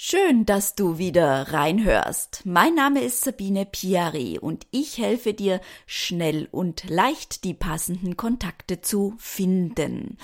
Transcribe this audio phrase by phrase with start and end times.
[0.00, 2.42] Schön, dass du wieder reinhörst.
[2.44, 8.80] Mein Name ist Sabine Piari und ich helfe dir schnell und leicht die passenden Kontakte
[8.80, 10.16] zu finden.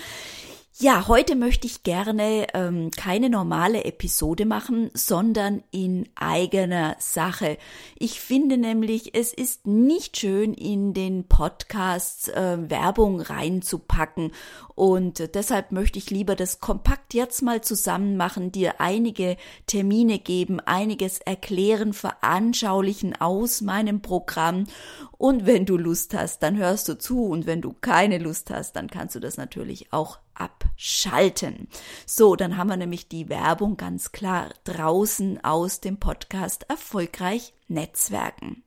[0.76, 7.58] Ja, heute möchte ich gerne ähm, keine normale Episode machen, sondern in eigener Sache.
[7.96, 14.32] Ich finde nämlich, es ist nicht schön, in den Podcasts äh, Werbung reinzupacken.
[14.75, 19.36] Und deshalb möchte ich lieber das kompakt jetzt mal zusammen machen, dir einige
[19.68, 24.66] Termine geben, einiges erklären, veranschaulichen aus meinem Programm.
[25.18, 27.27] Und wenn du Lust hast, dann hörst du zu.
[27.27, 31.68] Und wenn du keine Lust hast, dann kannst du das natürlich auch abschalten.
[32.06, 38.64] So, dann haben wir nämlich die Werbung ganz klar draußen aus dem Podcast erfolgreich Netzwerken.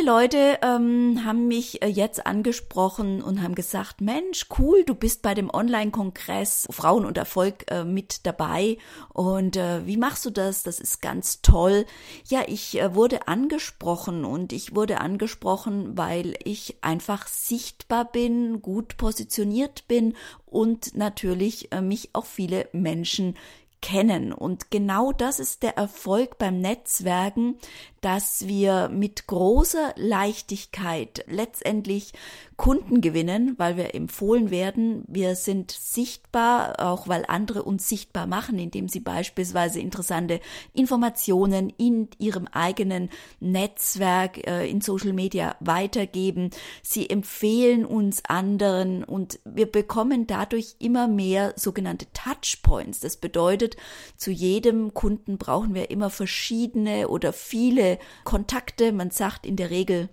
[0.00, 5.20] Viele Leute ähm, haben mich äh, jetzt angesprochen und haben gesagt, Mensch, cool, du bist
[5.20, 8.78] bei dem Online-Kongress Frauen und Erfolg äh, mit dabei.
[9.10, 10.62] Und äh, wie machst du das?
[10.62, 11.84] Das ist ganz toll.
[12.28, 18.96] Ja, ich äh, wurde angesprochen und ich wurde angesprochen, weil ich einfach sichtbar bin, gut
[18.96, 20.14] positioniert bin
[20.46, 23.34] und natürlich äh, mich auch viele Menschen
[23.80, 24.32] kennen.
[24.32, 27.56] Und genau das ist der Erfolg beim Netzwerken,
[28.00, 32.12] dass wir mit großer Leichtigkeit letztendlich
[32.60, 35.02] Kunden gewinnen, weil wir empfohlen werden.
[35.08, 40.40] Wir sind sichtbar, auch weil andere uns sichtbar machen, indem sie beispielsweise interessante
[40.74, 43.08] Informationen in ihrem eigenen
[43.40, 46.50] Netzwerk, äh, in Social Media weitergeben.
[46.82, 53.00] Sie empfehlen uns anderen und wir bekommen dadurch immer mehr sogenannte Touchpoints.
[53.00, 53.78] Das bedeutet,
[54.18, 58.92] zu jedem Kunden brauchen wir immer verschiedene oder viele Kontakte.
[58.92, 60.10] Man sagt in der Regel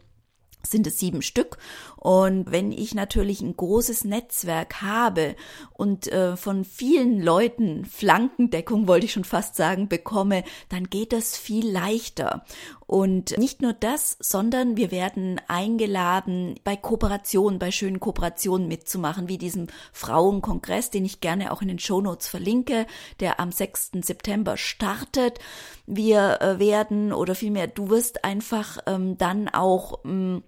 [0.70, 1.58] sind es sieben Stück.
[2.08, 5.36] Und wenn ich natürlich ein großes Netzwerk habe
[5.74, 11.36] und äh, von vielen Leuten Flankendeckung, wollte ich schon fast sagen, bekomme, dann geht das
[11.36, 12.46] viel leichter.
[12.86, 19.38] Und nicht nur das, sondern wir werden eingeladen, bei Kooperationen, bei schönen Kooperationen mitzumachen, wie
[19.38, 22.88] diesem Frauenkongress, den ich gerne auch in den Shownotes verlinke,
[23.20, 23.92] der am 6.
[24.02, 25.40] September startet.
[25.86, 30.44] Wir äh, werden, oder vielmehr, du wirst einfach ähm, dann auch ähm,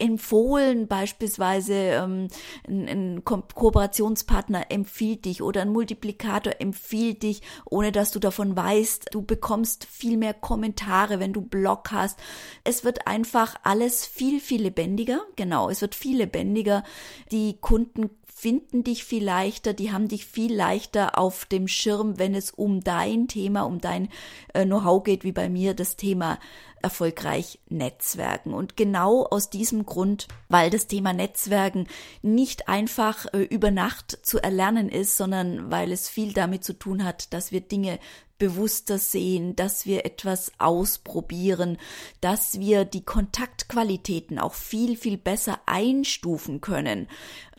[0.00, 2.28] empfohlen, beispielsweise ähm,
[2.68, 8.56] ein, ein Ko Kooperationspartner empfiehlt dich oder ein Multiplikator empfiehlt dich, ohne dass du davon
[8.56, 9.08] weißt.
[9.12, 12.18] Du bekommst viel mehr Kommentare, wenn du Blog hast.
[12.64, 15.20] Es wird einfach alles viel, viel lebendiger.
[15.36, 16.84] Genau, es wird viel lebendiger.
[17.30, 22.34] Die Kunden finden dich viel leichter, die haben dich viel leichter auf dem Schirm, wenn
[22.34, 24.08] es um dein Thema, um dein
[24.54, 26.38] äh, Know-how geht, wie bei mir das Thema
[26.80, 28.54] erfolgreich Netzwerken.
[28.54, 31.86] Und genau aus diesem Grund, weil das Thema Netzwerken
[32.22, 37.04] nicht einfach äh, über Nacht zu erlernen ist, sondern weil es viel damit zu tun
[37.04, 37.98] hat, dass wir Dinge
[38.40, 41.78] bewusster sehen, dass wir etwas ausprobieren,
[42.20, 47.06] dass wir die Kontaktqualitäten auch viel, viel besser einstufen können.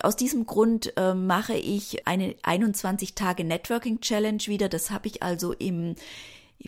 [0.01, 4.67] Aus diesem Grund äh, mache ich eine 21 Tage Networking Challenge wieder.
[4.67, 5.95] Das habe ich also im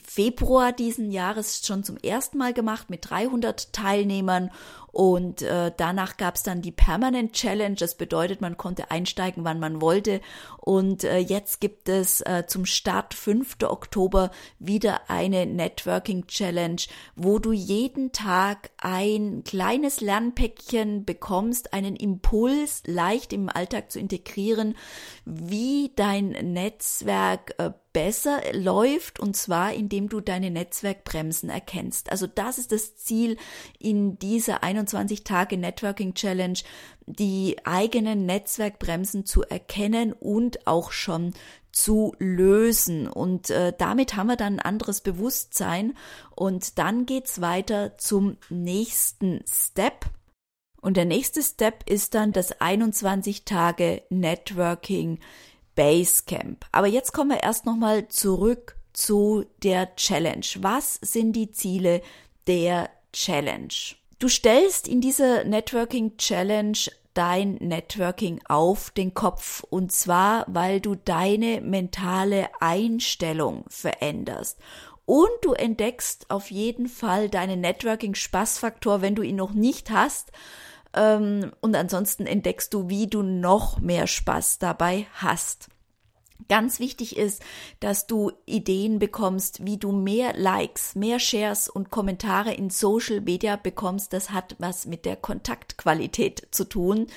[0.01, 4.51] Februar diesen Jahres schon zum ersten Mal gemacht mit 300 Teilnehmern
[4.93, 7.75] und äh, danach gab es dann die Permanent Challenge.
[7.75, 10.21] Das bedeutet, man konnte einsteigen, wann man wollte.
[10.59, 13.57] Und äh, jetzt gibt es äh, zum Start 5.
[13.63, 16.83] Oktober wieder eine Networking Challenge,
[17.15, 24.75] wo du jeden Tag ein kleines Lernpäckchen bekommst, einen Impuls leicht im Alltag zu integrieren,
[25.25, 32.11] wie dein Netzwerk äh, besser läuft und zwar indem du deine Netzwerkbremsen erkennst.
[32.11, 33.37] Also das ist das Ziel
[33.79, 36.59] in dieser 21 Tage Networking Challenge,
[37.05, 41.33] die eigenen Netzwerkbremsen zu erkennen und auch schon
[41.71, 43.07] zu lösen.
[43.07, 45.97] Und äh, damit haben wir dann ein anderes Bewusstsein.
[46.35, 50.05] Und dann geht's weiter zum nächsten Step.
[50.81, 55.19] Und der nächste Step ist dann das 21 Tage Networking
[55.75, 56.65] Basecamp.
[56.71, 60.45] Aber jetzt kommen wir erst nochmal zurück zu der Challenge.
[60.59, 62.01] Was sind die Ziele
[62.47, 63.73] der Challenge?
[64.23, 66.77] Du stellst in dieser Networking Challenge
[67.13, 74.59] dein Networking auf den Kopf und zwar, weil du deine mentale Einstellung veränderst.
[75.03, 80.31] Und du entdeckst auf jeden Fall deinen Networking-Spaßfaktor, wenn du ihn noch nicht hast.
[80.95, 85.67] Ähm, und ansonsten entdeckst du, wie du noch mehr Spaß dabei hast.
[86.49, 87.41] Ganz wichtig ist,
[87.79, 93.55] dass du Ideen bekommst, wie du mehr Likes, mehr Shares und Kommentare in Social Media
[93.55, 94.13] bekommst.
[94.13, 97.07] Das hat was mit der Kontaktqualität zu tun.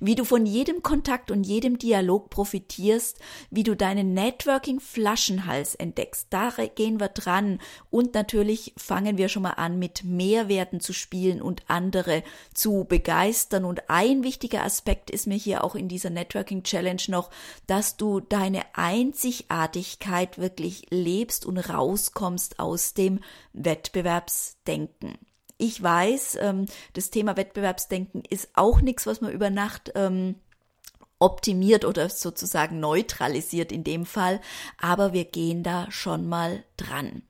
[0.00, 3.18] Wie du von jedem Kontakt und jedem Dialog profitierst,
[3.50, 6.28] wie du deinen Networking Flaschenhals entdeckst.
[6.30, 7.60] Da gehen wir dran.
[7.90, 12.22] Und natürlich fangen wir schon mal an, mit Mehrwerten zu spielen und andere
[12.52, 13.64] zu begeistern.
[13.64, 17.30] Und ein wichtiger Aspekt ist mir hier auch in dieser Networking Challenge noch,
[17.66, 23.20] dass du deine Einzigartigkeit wirklich lebst und rauskommst aus dem
[23.52, 25.16] Wettbewerbsdenken.
[25.56, 30.34] Ich weiß, ähm, das Thema Wettbewerbsdenken ist auch nichts, was man über Nacht ähm,
[31.20, 34.40] optimiert oder sozusagen neutralisiert in dem Fall,
[34.78, 37.22] aber wir gehen da schon mal dran.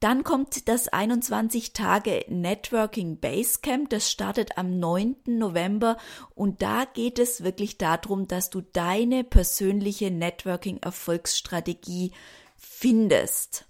[0.00, 3.90] Dann kommt das 21 Tage Networking Basecamp.
[3.90, 5.16] Das startet am 9.
[5.26, 5.98] November
[6.34, 12.12] und da geht es wirklich darum, dass du deine persönliche Networking Erfolgsstrategie
[12.56, 13.66] findest.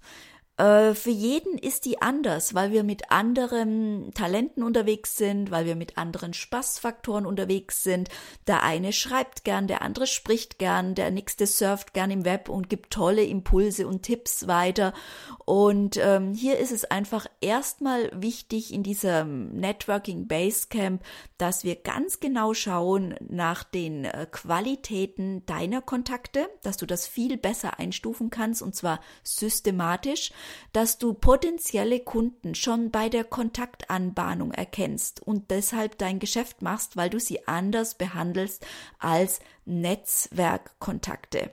[0.57, 5.75] Äh, für jeden ist die anders, weil wir mit anderen Talenten unterwegs sind, weil wir
[5.75, 8.09] mit anderen Spaßfaktoren unterwegs sind.
[8.47, 12.69] Der eine schreibt gern, der andere spricht gern, der nächste surft gern im Web und
[12.69, 14.93] gibt tolle Impulse und Tipps weiter.
[15.45, 21.01] Und ähm, hier ist es einfach erstmal wichtig in diesem Networking Basecamp,
[21.41, 27.37] dass wir ganz genau schauen nach den äh, Qualitäten deiner Kontakte, dass du das viel
[27.37, 30.31] besser einstufen kannst und zwar systematisch
[30.73, 37.09] dass du potenzielle Kunden schon bei der Kontaktanbahnung erkennst und deshalb dein Geschäft machst, weil
[37.09, 38.65] du sie anders behandelst
[38.99, 41.51] als Netzwerkkontakte.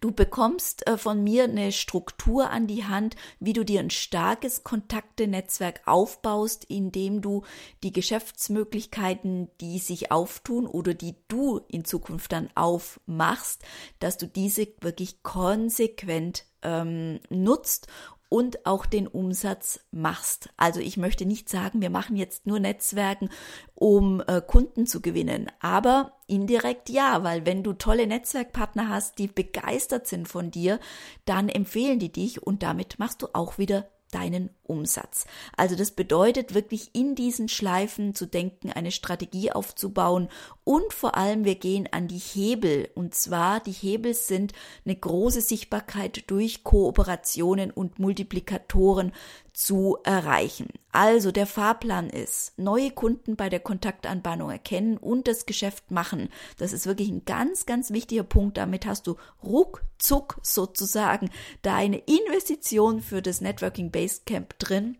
[0.00, 4.64] Du bekommst äh, von mir eine Struktur an die Hand, wie du dir ein starkes
[4.64, 7.42] Kontaktenetzwerk aufbaust, indem du
[7.82, 13.62] die Geschäftsmöglichkeiten, die sich auftun oder die du in Zukunft dann aufmachst,
[13.98, 17.88] dass du diese wirklich konsequent ähm, nutzt
[18.32, 20.48] und auch den Umsatz machst.
[20.56, 23.28] Also ich möchte nicht sagen, wir machen jetzt nur Netzwerken,
[23.74, 29.26] um äh, Kunden zu gewinnen, aber indirekt ja, weil wenn du tolle Netzwerkpartner hast, die
[29.26, 30.80] begeistert sind von dir,
[31.26, 35.26] dann empfehlen die dich und damit machst du auch wieder deinen Umsatz.
[35.56, 40.28] Also das bedeutet wirklich in diesen Schleifen zu denken, eine Strategie aufzubauen
[40.64, 44.52] und vor allem wir gehen an die Hebel und zwar die Hebel sind
[44.84, 49.12] eine große Sichtbarkeit durch Kooperationen und Multiplikatoren
[49.52, 50.68] zu erreichen.
[50.92, 56.28] Also der Fahrplan ist, neue Kunden bei der Kontaktanbahnung erkennen und das Geschäft machen.
[56.58, 58.58] Das ist wirklich ein ganz, ganz wichtiger Punkt.
[58.58, 61.30] Damit hast du ruckzuck sozusagen
[61.62, 64.96] deine Investition für das Networking Basecamp drin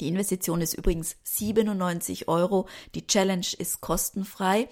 [0.00, 2.68] die Investition ist übrigens 97 Euro.
[2.94, 4.68] Die Challenge ist kostenfrei.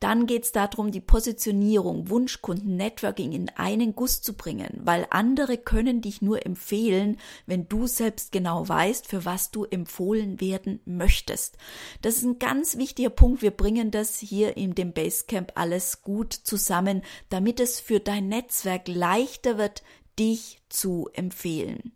[0.00, 5.58] Dann geht es darum, die Positionierung, Wunschkunden, Networking in einen Guss zu bringen, weil andere
[5.58, 11.58] können dich nur empfehlen, wenn du selbst genau weißt, für was du empfohlen werden möchtest.
[12.00, 13.42] Das ist ein ganz wichtiger Punkt.
[13.42, 18.88] Wir bringen das hier in dem Basecamp alles gut zusammen, damit es für dein Netzwerk
[18.88, 19.82] leichter wird,
[20.18, 21.92] dich zu empfehlen.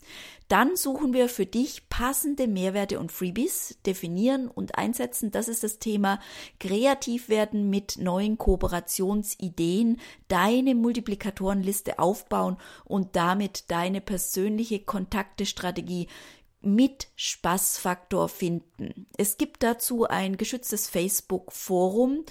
[0.48, 5.32] Dann suchen wir für dich passende Mehrwerte und Freebies, definieren und einsetzen.
[5.32, 6.20] Das ist das Thema
[6.60, 16.06] kreativ werden mit neuen Kooperationsideen, deine Multiplikatorenliste aufbauen und damit deine persönliche Kontaktestrategie
[16.60, 19.06] mit Spaßfaktor finden.
[19.16, 22.24] Es gibt dazu ein geschütztes Facebook-Forum.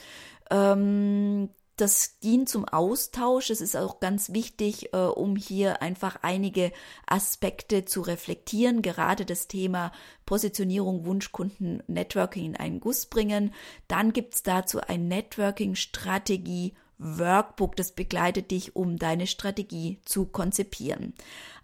[0.52, 3.50] Ähm, das dient zum Austausch.
[3.50, 6.72] Es ist auch ganz wichtig, äh, um hier einfach einige
[7.06, 8.82] Aspekte zu reflektieren.
[8.82, 9.92] Gerade das Thema
[10.26, 13.54] Positionierung, Wunschkunden, Networking in einen Guss bringen.
[13.88, 16.74] Dann gibt's dazu ein Networking-Strategie.
[16.98, 21.14] Workbook, das begleitet dich, um deine Strategie zu konzipieren.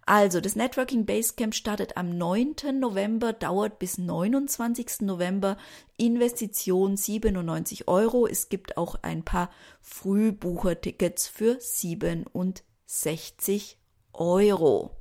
[0.06, 2.80] Also, das Networking Basecamp startet am 9.
[2.80, 5.02] November, dauert bis 29.
[5.02, 5.58] November.
[5.98, 8.28] Investition 97 Euro.
[8.28, 13.78] Es gibt auch ein paar Frühbuchertickets für 67
[14.14, 15.01] Euro.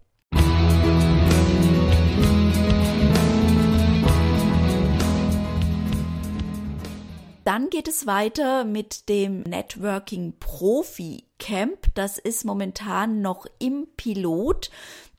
[7.44, 11.87] Dann geht es weiter mit dem Networking Profi Camp.
[11.94, 14.70] Das ist momentan noch im Pilot.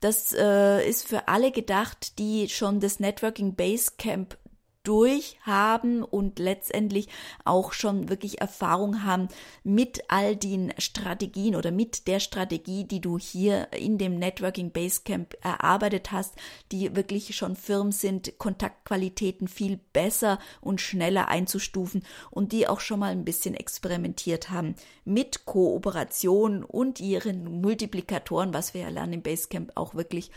[0.02, 4.38] Das äh, ist für alle gedacht, die schon das Networking Base Camp
[4.84, 7.08] durchhaben und letztendlich
[7.46, 9.28] auch schon wirklich Erfahrung haben
[9.64, 15.36] mit all den Strategien oder mit der Strategie, die du hier in dem Networking Basecamp
[15.42, 16.34] erarbeitet hast,
[16.72, 23.00] die wirklich schon firm sind, Kontaktqualitäten viel besser und schneller einzustufen und die auch schon
[23.00, 29.22] mal ein bisschen experimentiert haben mit Kooperation und ihren Multiplikatoren, was wir ja lernen im
[29.22, 30.32] Basecamp auch wirklich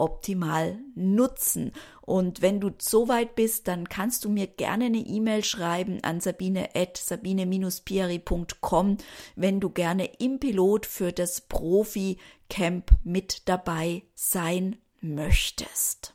[0.00, 1.72] optimal nutzen.
[2.02, 6.20] Und wenn du so weit bist, dann kannst du mir gerne eine E-Mail schreiben an
[6.20, 8.96] sabine at sabine-pieri.com,
[9.36, 16.14] wenn du gerne im Pilot für das Profi-Camp mit dabei sein möchtest.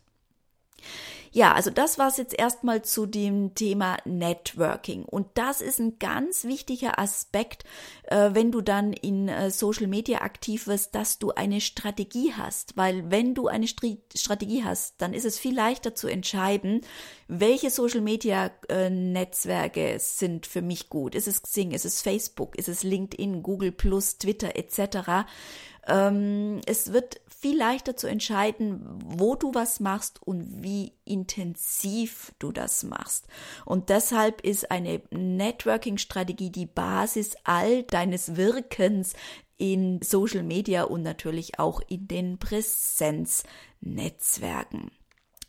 [1.35, 5.03] Ja, also das war's jetzt erstmal zu dem Thema Networking.
[5.03, 7.65] Und das ist ein ganz wichtiger Aspekt,
[8.03, 12.77] äh, wenn du dann in äh, Social Media aktiv wirst, dass du eine Strategie hast.
[12.77, 16.79] Weil wenn du eine Stri Strategie hast, dann ist es viel leichter zu entscheiden,
[17.27, 21.15] welche Social Media äh, Netzwerke sind für mich gut.
[21.15, 25.27] Ist es Xing, ist es Facebook, ist es LinkedIn, Google Plus, Twitter etc.
[25.85, 32.51] Ähm, es wird viel leichter zu entscheiden, wo du was machst und wie intensiv du
[32.51, 33.27] das machst.
[33.65, 39.13] Und deshalb ist eine Networking-Strategie die Basis all deines Wirkens
[39.57, 44.91] in Social Media und natürlich auch in den Präsenznetzwerken.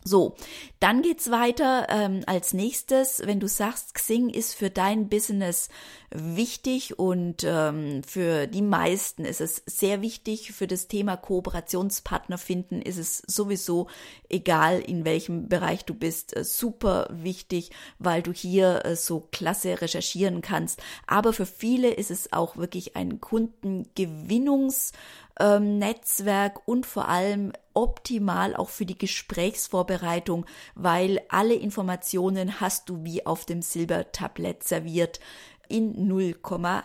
[0.07, 0.37] So,
[0.79, 5.69] dann geht's weiter ähm, als nächstes, wenn du sagst, Xing ist für dein Business
[6.15, 10.53] wichtig und ähm, für die meisten ist es sehr wichtig.
[10.53, 13.89] Für das Thema Kooperationspartner finden ist es sowieso
[14.29, 19.81] egal, in welchem Bereich du bist, äh, super wichtig, weil du hier äh, so klasse
[19.81, 20.81] recherchieren kannst.
[21.09, 24.93] Aber für viele ist es auch wirklich ein Kundengewinnungs
[25.39, 33.05] ähm, Netzwerk und vor allem optimal auch für die Gesprächsvorbereitung, weil alle Informationen hast du
[33.05, 35.21] wie auf dem Silbertablett serviert
[35.69, 36.37] in 0,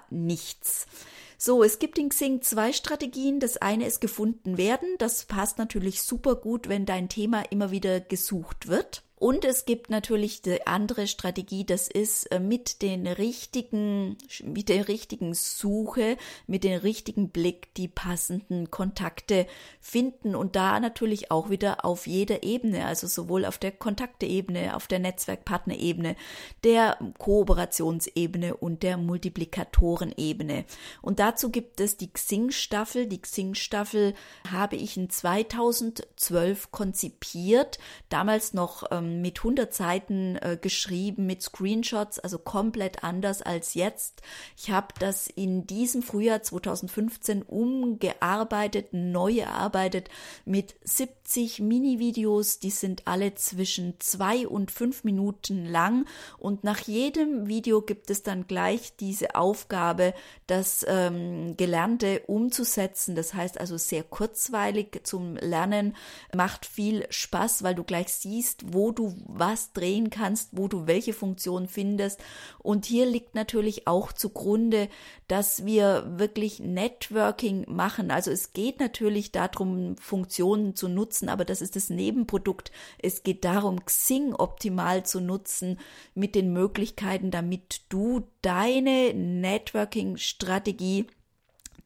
[0.09, 0.87] nichts.
[1.37, 3.39] So, es gibt in Xing zwei Strategien.
[3.39, 4.87] Das eine ist gefunden werden.
[4.99, 9.03] Das passt natürlich super gut, wenn dein Thema immer wieder gesucht wird.
[9.21, 14.87] Und es gibt natürlich die andere Strategie, das ist äh, mit den richtigen, mit der
[14.87, 19.45] richtigen Suche, mit dem richtigen Blick die passenden Kontakte
[19.79, 24.87] finden und da natürlich auch wieder auf jeder Ebene, also sowohl auf der Kontakteebene, auf
[24.87, 26.15] der Netzwerkpartnerebene,
[26.63, 30.65] der Kooperationsebene und der Multiplikatorenebene.
[31.03, 33.05] Und dazu gibt es die Xing-Staffel.
[33.05, 34.15] Die Xing-Staffel
[34.51, 37.77] habe ich in 2012 konzipiert,
[38.09, 44.21] damals noch ähm, mit 100 Seiten äh, geschrieben, mit Screenshots, also komplett anders als jetzt.
[44.55, 50.09] Ich habe das in diesem Frühjahr 2015 umgearbeitet, neu erarbeitet
[50.45, 56.05] mit 70 Mini-Videos, die sind alle zwischen zwei und fünf Minuten lang
[56.37, 60.13] und nach jedem Video gibt es dann gleich diese Aufgabe,
[60.47, 63.15] das ähm, Gelernte umzusetzen.
[63.15, 65.95] Das heißt also sehr kurzweilig zum Lernen,
[66.35, 70.85] macht viel Spaß, weil du gleich siehst, wo du du was drehen kannst, wo du
[70.87, 72.23] welche Funktion findest.
[72.59, 74.89] Und hier liegt natürlich auch zugrunde,
[75.27, 78.11] dass wir wirklich Networking machen.
[78.11, 82.71] Also es geht natürlich darum, Funktionen zu nutzen, aber das ist das Nebenprodukt.
[82.99, 85.79] Es geht darum, Xing optimal zu nutzen
[86.13, 91.07] mit den Möglichkeiten, damit du deine Networking-Strategie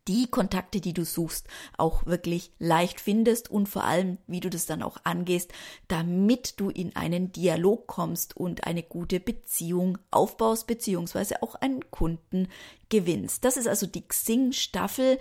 [0.07, 1.47] die Kontakte, die du suchst,
[1.77, 5.51] auch wirklich leicht findest und vor allem, wie du das dann auch angehst,
[5.87, 12.47] damit du in einen Dialog kommst und eine gute Beziehung aufbaust, beziehungsweise auch einen Kunden
[12.89, 13.43] gewinnst.
[13.43, 15.17] Das ist also die Xing-Staffel.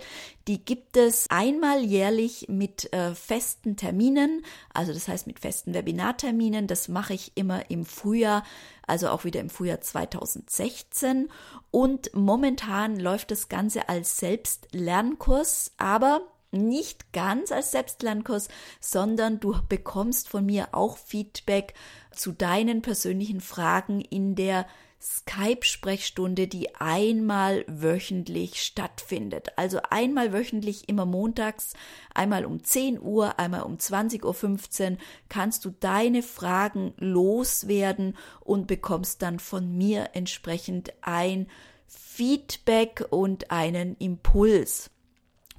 [0.47, 6.67] Die gibt es einmal jährlich mit äh, festen Terminen, also das heißt mit festen Webinarterminen.
[6.67, 8.43] Das mache ich immer im Frühjahr,
[8.85, 11.29] also auch wieder im Frühjahr 2016.
[11.71, 16.21] Und momentan läuft das Ganze als Selbstlernkurs, aber
[16.51, 18.47] nicht ganz als Selbstlernkurs,
[18.79, 21.73] sondern du bekommst von mir auch Feedback
[22.11, 24.67] zu deinen persönlichen Fragen in der
[25.05, 29.49] Skype-Sprechstunde, die einmal wöchentlich stattfindet.
[29.55, 31.73] Also einmal wöchentlich immer montags,
[32.13, 34.97] einmal um 10 Uhr, einmal um 20.15 Uhr
[35.29, 41.47] kannst du deine Fragen loswerden und bekommst dann von mir entsprechend ein
[41.87, 44.89] Feedback und einen Impuls.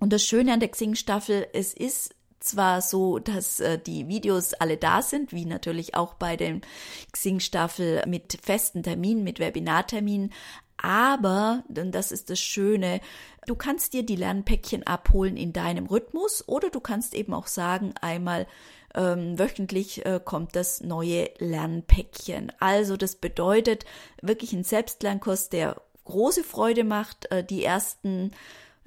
[0.01, 2.16] Und das Schöne an der Xing-Staffel, es ist
[2.47, 6.63] zwar so, dass äh, die Videos alle da sind, wie natürlich auch bei den
[7.13, 10.33] Xing-Staffel mit festen Terminen, mit Webinarterminen,
[10.77, 13.01] Aber, denn das ist das Schöne,
[13.47, 17.95] du kannst dir die Lernpäckchen abholen in deinem Rhythmus oder du kannst eben auch sagen,
[18.01, 18.47] einmal
[18.95, 22.53] ähm, wöchentlich äh, kommt das neue Lernpäckchen.
[22.61, 23.85] Also das bedeutet
[24.23, 27.31] wirklich ein Selbstlernkurs, der große Freude macht.
[27.31, 28.33] Äh, die ersten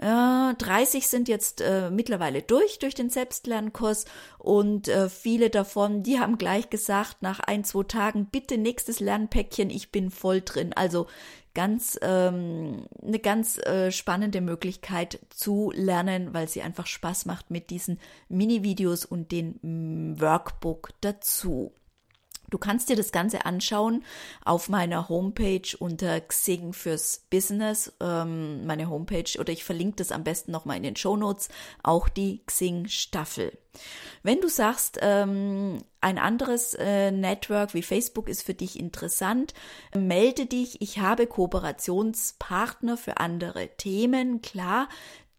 [0.02, 4.06] äh, 30 sind jetzt äh, mittlerweile durch, durch den Selbstlernkurs
[4.38, 9.70] und äh, viele davon, die haben gleich gesagt, nach ein, zwei Tagen, bitte nächstes Lernpäckchen,
[9.70, 10.72] ich bin voll drin.
[10.74, 11.08] Also
[11.54, 17.70] ganz ähm, eine ganz äh, spannende Möglichkeit zu lernen, weil sie einfach Spaß macht mit
[17.70, 21.74] diesen Mini-Videos und den mm, Workbook dazu.
[22.50, 24.04] Du kannst dir das Ganze anschauen
[24.44, 27.94] auf meiner Homepage unter Xing fürs Business.
[28.00, 31.50] Ähm, meine Homepage oder ich verlinke das am besten nochmal in den Show Notes,
[31.84, 33.58] auch die Xing Staffel.
[34.24, 39.54] Wenn du sagst, ähm, ein anderes äh, Network wie Facebook ist für dich interessant,
[39.94, 40.82] melde dich.
[40.82, 44.90] Ich habe Kooperationspartner für andere Themen, klar,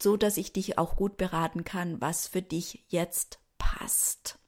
[0.03, 4.39] so dass ich dich auch gut beraten kann, was für dich jetzt passt.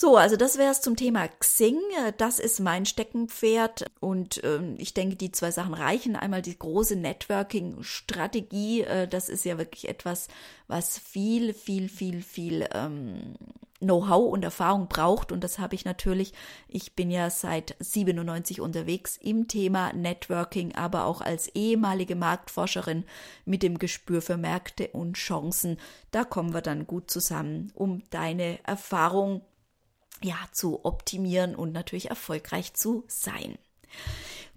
[0.00, 1.76] So, also das wäre es zum Thema Xing.
[2.18, 6.14] Das ist mein Steckenpferd und ähm, ich denke, die zwei Sachen reichen.
[6.14, 8.82] Einmal die große Networking-Strategie.
[8.82, 10.28] Äh, das ist ja wirklich etwas,
[10.68, 13.34] was viel, viel, viel, viel ähm,
[13.80, 15.32] Know-how und Erfahrung braucht.
[15.32, 16.32] Und das habe ich natürlich.
[16.68, 23.02] Ich bin ja seit 97 unterwegs im Thema Networking, aber auch als ehemalige Marktforscherin
[23.46, 25.76] mit dem Gespür für Märkte und Chancen.
[26.12, 29.42] Da kommen wir dann gut zusammen, um deine Erfahrung
[30.22, 33.58] ja, zu optimieren und natürlich erfolgreich zu sein.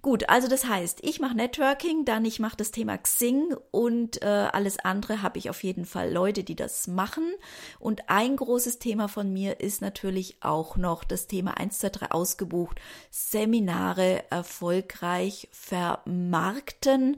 [0.02, 4.26] Gut, also das heißt, ich mache Networking, dann ich mache das Thema Xing und äh,
[4.26, 7.32] alles andere habe ich auf jeden Fall Leute, die das machen.
[7.78, 12.10] Und ein großes Thema von mir ist natürlich auch noch das Thema 1, 2, 3
[12.10, 12.80] ausgebucht,
[13.12, 17.16] Seminare erfolgreich vermarkten.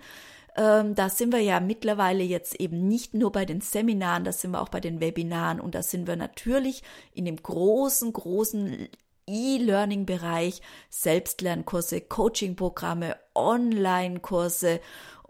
[0.56, 4.52] Ähm, da sind wir ja mittlerweile jetzt eben nicht nur bei den Seminaren, da sind
[4.52, 6.82] wir auch bei den Webinaren und da sind wir natürlich
[7.12, 8.88] in dem großen, großen
[9.26, 14.80] E-Learning-Bereich, Selbstlernkurse, Coaching-Programme, Online-Kurse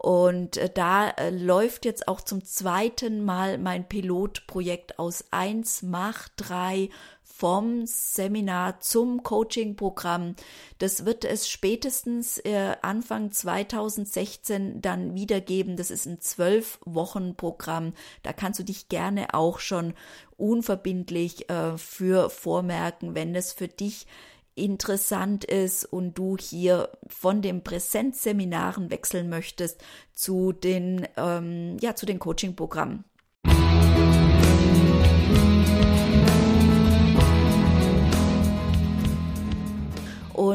[0.05, 6.27] und äh, da äh, läuft jetzt auch zum zweiten Mal mein Pilotprojekt aus 1 Mach
[6.35, 6.89] 3
[7.37, 10.35] vom Seminar zum Coaching-Programm.
[10.77, 15.75] Das wird es spätestens äh, Anfang 2016 dann wiedergeben.
[15.75, 17.93] Das ist ein zwölf Wochen Programm.
[18.23, 19.93] Da kannst du dich gerne auch schon
[20.37, 24.07] unverbindlich äh, für vormerken, wenn es für dich
[24.55, 32.05] interessant ist und du hier von den Präsenzseminaren wechseln möchtest zu den ähm, ja zu
[32.05, 33.03] den Coaching-Programmen.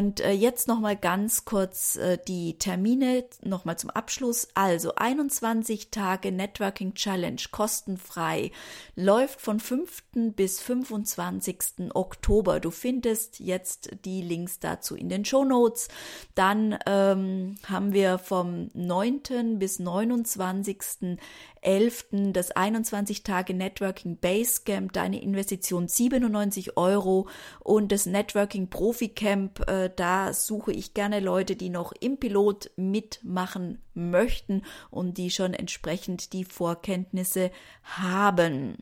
[0.00, 4.48] Und äh, jetzt nochmal ganz kurz äh, die Termine nochmal zum Abschluss.
[4.54, 8.50] Also 21 Tage Networking Challenge kostenfrei
[8.96, 10.02] läuft von 5.
[10.34, 11.92] bis 25.
[11.92, 12.60] Oktober.
[12.60, 15.88] Du findest jetzt die Links dazu in den Show Notes.
[16.34, 19.58] Dann ähm, haben wir vom 9.
[19.58, 21.18] bis 29.
[21.62, 22.06] 11.
[22.32, 27.28] das 21 Tage Networking Basecamp, deine Investition 97 Euro
[27.60, 32.70] und das Networking Profi Camp, äh, da suche ich gerne Leute, die noch im Pilot
[32.76, 37.50] mitmachen möchten und die schon entsprechend die Vorkenntnisse
[37.82, 38.78] haben.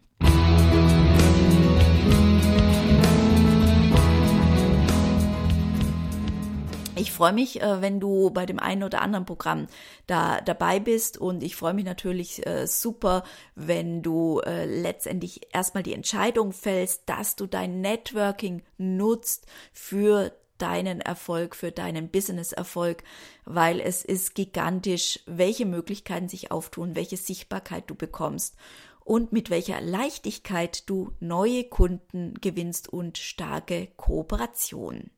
[6.99, 9.69] Ich freue mich, äh, wenn du bei dem einen oder anderen Programm
[10.09, 13.23] da dabei bist und ich freue mich natürlich äh, super,
[13.55, 21.01] wenn du äh, letztendlich erstmal die Entscheidung fällst, dass du dein Networking nutzt für deinen
[21.01, 23.03] Erfolg, für deinen Business-Erfolg,
[23.45, 28.57] weil es ist gigantisch, welche Möglichkeiten sich auftun, welche Sichtbarkeit du bekommst
[29.05, 35.11] und mit welcher Leichtigkeit du neue Kunden gewinnst und starke Kooperation.